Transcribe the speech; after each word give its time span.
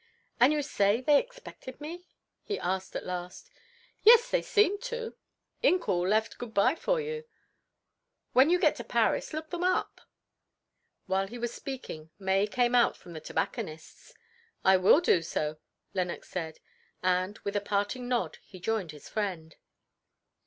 "And 0.39 0.51
you 0.51 0.63
say 0.63 0.99
they 0.99 1.19
expected 1.19 1.79
me?" 1.79 2.07
he 2.41 2.57
asked 2.59 2.95
at 2.95 3.05
last. 3.05 3.51
"Yes, 4.01 4.31
they 4.31 4.41
seemed 4.41 4.81
to. 4.85 5.15
Incoul 5.61 6.09
left 6.09 6.39
good 6.39 6.55
bye 6.55 6.73
for 6.73 6.99
you. 6.99 7.25
When 8.33 8.49
you 8.49 8.57
get 8.57 8.75
to 8.77 8.83
Paris 8.83 9.31
look 9.31 9.51
them 9.51 9.63
up." 9.63 10.01
While 11.05 11.27
he 11.27 11.37
was 11.37 11.53
speaking 11.53 12.09
May 12.17 12.47
came 12.47 12.73
out 12.73 12.97
from 12.97 13.13
the 13.13 13.21
tobacconist's. 13.21 14.15
"I 14.65 14.75
will 14.75 15.01
do 15.01 15.21
so," 15.21 15.59
Lenox 15.93 16.27
said, 16.29 16.57
and 17.03 17.37
with 17.43 17.55
a 17.55 17.61
parting 17.61 18.07
nod 18.09 18.39
he 18.41 18.59
joined 18.59 18.89
his 18.93 19.07
friend. 19.07 19.55